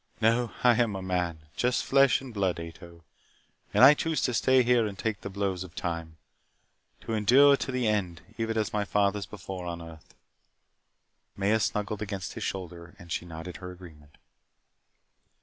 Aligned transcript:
"No. 0.19 0.51
I 0.63 0.81
am 0.81 0.95
a 0.95 1.03
man. 1.03 1.41
Just 1.55 1.85
flesh 1.85 2.21
and 2.21 2.33
blood, 2.33 2.59
Ato. 2.59 3.03
And 3.71 3.83
I 3.83 3.93
choose 3.93 4.19
to 4.23 4.33
stay 4.33 4.63
here 4.63 4.87
and 4.87 4.97
take 4.97 5.21
the 5.21 5.29
blows 5.29 5.63
of 5.63 5.75
time. 5.75 6.17
To 7.01 7.13
endure 7.13 7.55
to 7.57 7.71
the 7.71 7.87
end 7.87 8.21
even 8.35 8.57
as 8.57 8.73
my 8.73 8.83
fathers 8.83 9.27
before 9.27 9.67
on 9.67 9.79
earth" 9.79 10.15
Maya 11.37 11.59
snuggled 11.59 12.01
against 12.01 12.33
his 12.33 12.43
shoulder 12.43 12.95
as 12.97 13.11
she 13.11 13.27
nodded 13.27 13.57
her 13.57 13.69
agreement. 13.69 14.17